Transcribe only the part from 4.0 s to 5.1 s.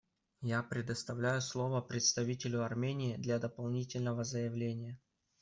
заявления.